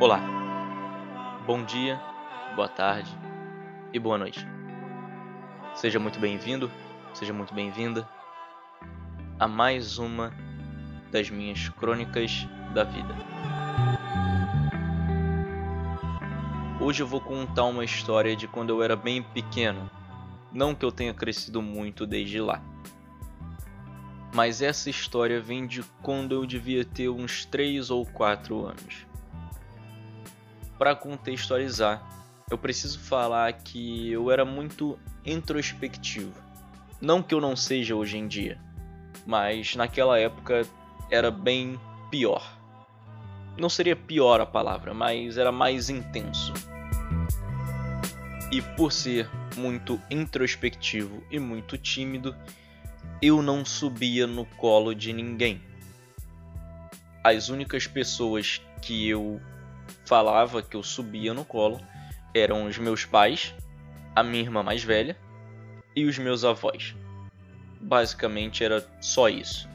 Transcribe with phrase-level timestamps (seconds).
[0.00, 0.20] Olá,
[1.44, 2.00] bom dia,
[2.54, 3.10] boa tarde
[3.92, 4.46] e boa noite.
[5.74, 6.70] Seja muito bem-vindo,
[7.12, 8.08] seja muito bem-vinda
[9.40, 10.32] a mais uma
[11.10, 13.12] das minhas crônicas da vida.
[16.80, 19.90] Hoje eu vou contar uma história de quando eu era bem pequeno,
[20.52, 22.62] não que eu tenha crescido muito desde lá.
[24.32, 29.07] Mas essa história vem de quando eu devia ter uns 3 ou 4 anos.
[30.78, 32.00] Para contextualizar,
[32.48, 36.32] eu preciso falar que eu era muito introspectivo.
[37.00, 38.60] Não que eu não seja hoje em dia,
[39.26, 40.62] mas naquela época
[41.10, 41.78] era bem
[42.10, 42.56] pior.
[43.58, 46.54] Não seria pior a palavra, mas era mais intenso.
[48.52, 52.36] E por ser muito introspectivo e muito tímido,
[53.20, 55.60] eu não subia no colo de ninguém.
[57.22, 59.40] As únicas pessoas que eu
[60.04, 61.80] falava que eu subia no colo
[62.34, 63.54] eram os meus pais,
[64.14, 65.16] a minha irmã mais velha
[65.94, 66.94] e os meus avós.
[67.80, 69.68] Basicamente era só isso.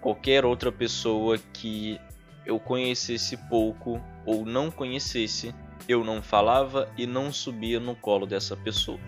[0.00, 2.00] Qualquer outra pessoa que
[2.46, 5.54] eu conhecesse pouco ou não conhecesse,
[5.88, 8.98] eu não falava e não subia no colo dessa pessoa.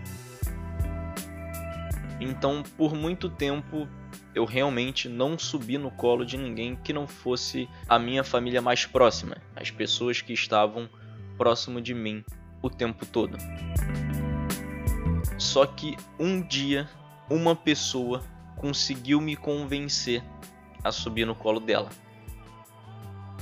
[2.23, 3.89] Então, por muito tempo,
[4.33, 8.87] eu realmente não subi no colo de ninguém que não fosse a minha família mais
[8.87, 10.89] próxima, as pessoas que estavam
[11.37, 12.25] próximo de mim
[12.63, 13.37] o tempo todo.
[15.37, 16.89] Só que um dia
[17.29, 18.23] uma pessoa
[18.57, 20.23] conseguiu me convencer
[20.85, 21.91] a subir no colo dela.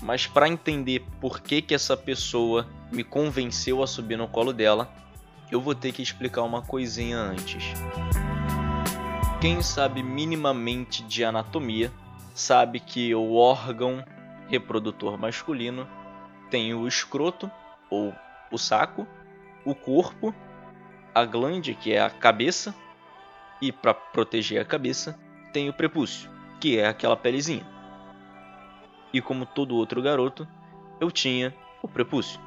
[0.01, 4.91] Mas para entender por que que essa pessoa me convenceu a subir no colo dela,
[5.53, 7.75] eu vou ter que explicar uma coisinha antes.
[9.41, 11.91] Quem sabe minimamente de anatomia
[12.35, 14.05] sabe que o órgão
[14.49, 15.89] reprodutor masculino
[16.51, 17.51] tem o escroto
[17.89, 18.15] ou
[18.53, 19.09] o saco,
[19.65, 20.35] o corpo,
[21.15, 22.75] a glande, que é a cabeça,
[23.63, 25.19] e para proteger a cabeça
[25.55, 26.31] tem o prepúcio,
[26.61, 27.67] que é aquela pelezinha.
[29.11, 30.47] E como todo outro garoto,
[31.01, 32.39] eu tinha o prepúcio.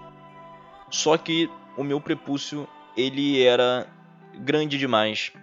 [0.92, 3.88] Só que o meu prepúcio ele era
[4.36, 5.34] grande demais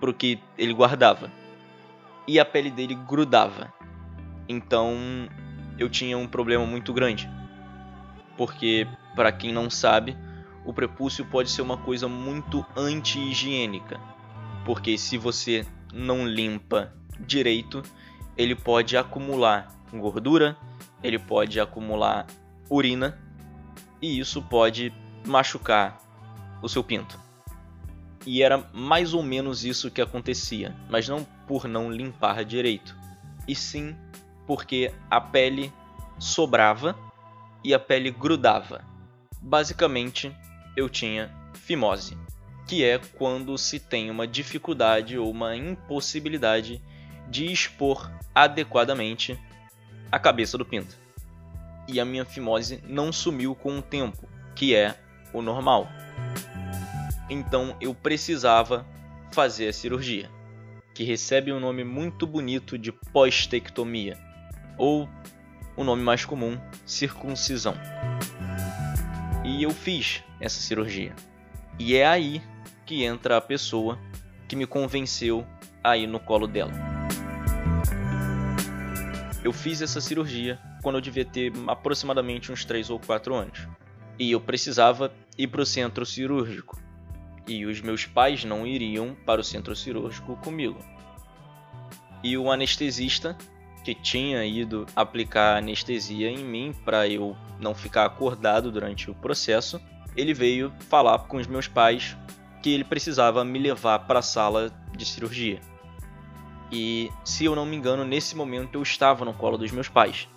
[0.00, 1.30] porque ele guardava.
[2.26, 3.72] E a pele dele grudava.
[4.48, 4.96] Então
[5.78, 7.28] eu tinha um problema muito grande.
[8.36, 10.16] Porque, para quem não sabe,
[10.64, 14.00] o prepúcio pode ser uma coisa muito anti-higiênica.
[14.64, 17.82] Porque se você não limpa direito,
[18.36, 20.56] ele pode acumular gordura,
[21.02, 22.26] ele pode acumular
[22.68, 23.18] urina
[24.00, 24.92] e isso pode
[25.26, 26.00] machucar
[26.62, 27.23] o seu pinto.
[28.26, 32.96] E era mais ou menos isso que acontecia, mas não por não limpar direito,
[33.46, 33.94] e sim
[34.46, 35.72] porque a pele
[36.18, 36.96] sobrava
[37.62, 38.84] e a pele grudava.
[39.40, 40.34] Basicamente,
[40.76, 42.16] eu tinha fimose,
[42.66, 46.82] que é quando se tem uma dificuldade ou uma impossibilidade
[47.28, 49.38] de expor adequadamente
[50.10, 50.96] a cabeça do pinto.
[51.86, 54.98] E a minha fimose não sumiu com o tempo, que é
[55.32, 55.88] o normal
[57.28, 58.86] então eu precisava
[59.32, 60.30] fazer a cirurgia,
[60.92, 64.18] que recebe um nome muito bonito de pós-tectomia,
[64.78, 65.08] ou
[65.76, 67.74] o nome mais comum, circuncisão.
[69.44, 71.14] E eu fiz essa cirurgia.
[71.78, 72.40] E é aí
[72.86, 73.98] que entra a pessoa
[74.46, 75.44] que me convenceu
[75.82, 76.72] a ir no colo dela.
[79.42, 83.68] Eu fiz essa cirurgia quando eu devia ter aproximadamente uns 3 ou 4 anos.
[84.18, 86.83] E eu precisava ir para o centro cirúrgico
[87.46, 90.78] e os meus pais não iriam para o centro cirúrgico comigo.
[92.22, 93.36] E o anestesista,
[93.84, 99.80] que tinha ido aplicar anestesia em mim para eu não ficar acordado durante o processo,
[100.16, 102.16] ele veio falar com os meus pais
[102.62, 105.60] que ele precisava me levar para a sala de cirurgia.
[106.72, 110.28] E se eu não me engano, nesse momento eu estava no colo dos meus pais.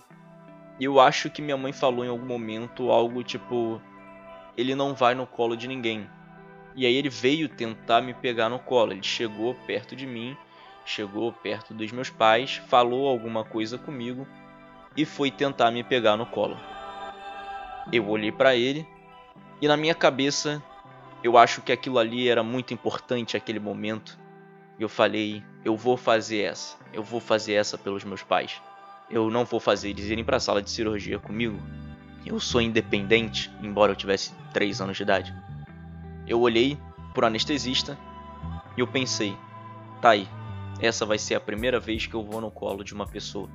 [0.79, 3.81] Eu acho que minha mãe falou em algum momento algo tipo:
[4.57, 6.07] ele não vai no colo de ninguém,
[6.77, 8.91] e aí ele veio tentar me pegar no colo.
[8.91, 10.37] Ele chegou perto de mim,
[10.85, 14.27] chegou perto dos meus pais, falou alguma coisa comigo
[14.95, 16.55] e foi tentar me pegar no colo.
[17.91, 18.87] Eu olhei para ele
[19.59, 20.61] e na minha cabeça
[21.23, 24.15] eu acho que aquilo ali era muito importante aquele momento.
[24.79, 26.77] Eu falei, eu vou fazer essa.
[26.93, 28.61] Eu vou fazer essa pelos meus pais.
[29.09, 31.59] Eu não vou fazer eles irem para a sala de cirurgia comigo.
[32.23, 35.46] Eu sou independente, embora eu tivesse 3 anos de idade.
[36.27, 36.77] Eu olhei
[37.13, 37.97] pro anestesista
[38.75, 39.35] e eu pensei:
[40.01, 40.27] tá aí,
[40.79, 43.49] essa vai ser a primeira vez que eu vou no colo de uma pessoa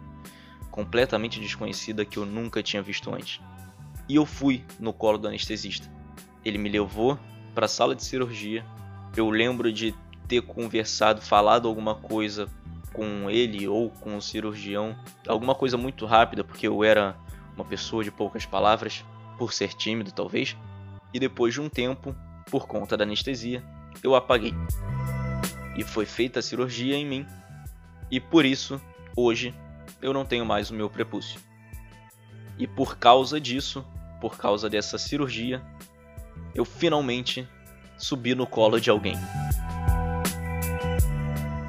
[0.70, 3.40] completamente desconhecida que eu nunca tinha visto antes.
[4.08, 5.88] E eu fui no colo do anestesista.
[6.44, 7.18] Ele me levou
[7.54, 8.64] para a sala de cirurgia.
[9.16, 9.94] Eu lembro de
[10.26, 12.48] ter conversado, falado alguma coisa
[12.92, 14.96] com ele ou com o cirurgião,
[15.26, 17.16] alguma coisa muito rápida, porque eu era
[17.54, 19.04] uma pessoa de poucas palavras,
[19.38, 20.56] por ser tímido talvez.
[21.12, 22.14] E depois de um tempo,
[22.50, 23.62] por conta da anestesia,
[24.02, 24.54] eu apaguei.
[25.76, 27.26] E foi feita a cirurgia em mim.
[28.10, 28.80] E por isso,
[29.16, 29.54] hoje,
[30.00, 31.40] eu não tenho mais o meu prepúcio.
[32.58, 33.84] E por causa disso,
[34.20, 35.62] por causa dessa cirurgia,
[36.54, 37.48] eu finalmente
[37.96, 39.16] subi no colo de alguém.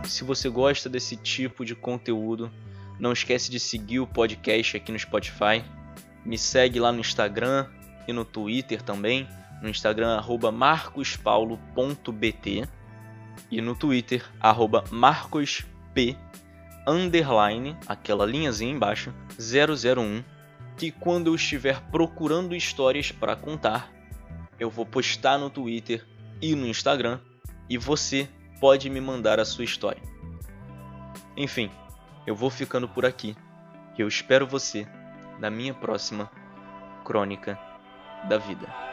[0.05, 2.51] Se você gosta desse tipo de conteúdo,
[2.99, 5.63] não esquece de seguir o podcast aqui no Spotify.
[6.25, 7.67] Me segue lá no Instagram
[8.07, 9.27] e no Twitter também.
[9.63, 10.21] No Instagram,
[10.51, 12.67] marcospaulo.bt
[13.49, 14.21] e no Twitter,
[14.91, 15.65] marcosp,
[16.85, 20.21] underline, aquela linhazinha embaixo, 001,
[20.75, 23.89] que quando eu estiver procurando histórias para contar,
[24.59, 26.05] eu vou postar no Twitter
[26.41, 27.21] e no Instagram
[27.69, 28.27] e você
[28.59, 30.03] pode me mandar a sua história.
[31.37, 31.71] Enfim,
[32.27, 33.33] eu vou ficando por aqui
[33.97, 34.85] e eu espero você
[35.39, 36.29] na minha próxima
[37.05, 37.57] Crônica
[38.27, 38.92] da Vida.